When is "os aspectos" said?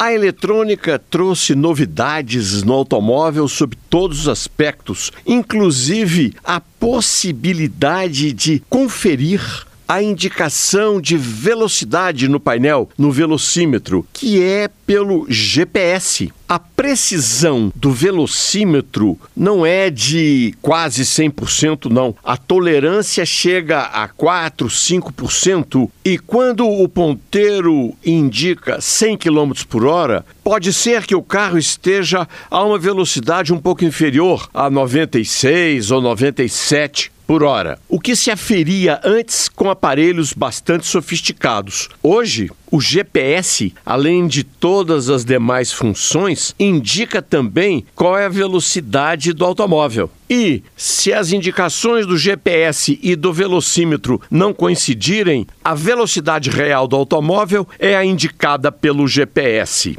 4.20-5.12